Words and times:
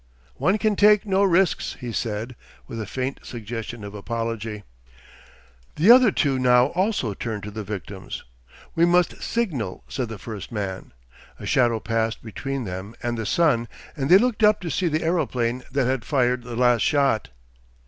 'One 0.37 0.57
can 0.57 0.75
take 0.75 1.05
no 1.05 1.21
risks,' 1.21 1.77
he 1.79 1.91
said, 1.91 2.35
with 2.65 2.81
a 2.81 2.87
faint 2.87 3.19
suggestion 3.21 3.83
of 3.83 3.93
apology. 3.93 4.63
The 5.75 5.91
other 5.91 6.11
two 6.11 6.39
now 6.39 6.69
also 6.73 7.13
turned 7.13 7.43
to 7.43 7.51
the 7.51 7.63
victims. 7.63 8.23
'We 8.73 8.85
must 8.87 9.21
signal,' 9.21 9.83
said 9.87 10.09
the 10.09 10.17
first 10.17 10.51
man. 10.51 10.91
A 11.39 11.45
shadow 11.45 11.79
passed 11.79 12.23
between 12.23 12.63
them 12.63 12.95
and 13.03 13.15
the 13.15 13.27
sun, 13.27 13.67
and 13.95 14.09
they 14.09 14.17
looked 14.17 14.41
up 14.41 14.59
to 14.61 14.71
see 14.71 14.87
the 14.87 15.03
aeroplane 15.03 15.63
that 15.71 15.85
had 15.85 16.03
fired 16.03 16.41
the 16.41 16.55
last 16.55 16.81
shot. 16.81 17.29